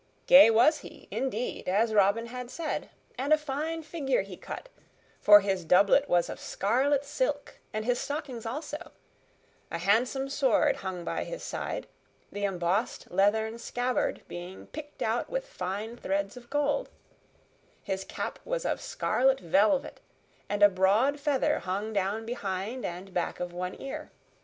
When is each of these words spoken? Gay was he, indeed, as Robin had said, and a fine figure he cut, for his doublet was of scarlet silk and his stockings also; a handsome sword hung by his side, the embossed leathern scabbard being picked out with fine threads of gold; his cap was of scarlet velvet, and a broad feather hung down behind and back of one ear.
Gay 0.25 0.49
was 0.49 0.79
he, 0.79 1.07
indeed, 1.11 1.69
as 1.69 1.93
Robin 1.93 2.25
had 2.25 2.49
said, 2.49 2.89
and 3.19 3.31
a 3.31 3.37
fine 3.37 3.83
figure 3.83 4.23
he 4.23 4.35
cut, 4.35 4.67
for 5.19 5.41
his 5.41 5.63
doublet 5.63 6.09
was 6.09 6.27
of 6.27 6.39
scarlet 6.39 7.05
silk 7.05 7.59
and 7.71 7.85
his 7.85 7.99
stockings 7.99 8.43
also; 8.43 8.91
a 9.69 9.77
handsome 9.77 10.27
sword 10.27 10.77
hung 10.77 11.03
by 11.05 11.23
his 11.23 11.43
side, 11.43 11.85
the 12.31 12.43
embossed 12.45 13.11
leathern 13.11 13.59
scabbard 13.59 14.23
being 14.27 14.65
picked 14.65 15.03
out 15.03 15.29
with 15.29 15.45
fine 15.45 15.95
threads 15.97 16.35
of 16.35 16.49
gold; 16.49 16.89
his 17.83 18.03
cap 18.03 18.39
was 18.43 18.65
of 18.65 18.81
scarlet 18.81 19.39
velvet, 19.39 19.99
and 20.49 20.63
a 20.63 20.67
broad 20.69 21.19
feather 21.19 21.59
hung 21.59 21.93
down 21.93 22.25
behind 22.25 22.83
and 22.83 23.13
back 23.13 23.39
of 23.39 23.53
one 23.53 23.79
ear. 23.79 24.09